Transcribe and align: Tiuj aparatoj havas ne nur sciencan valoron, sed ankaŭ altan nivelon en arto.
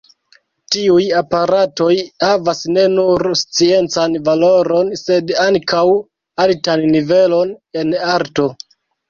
Tiuj 0.75 1.01
aparatoj 1.17 1.91
havas 2.23 2.61
ne 2.77 2.85
nur 2.93 3.25
sciencan 3.41 4.17
valoron, 4.31 4.89
sed 5.03 5.35
ankaŭ 5.45 5.85
altan 6.47 6.89
nivelon 6.97 7.55
en 7.85 7.95
arto. 8.17 8.51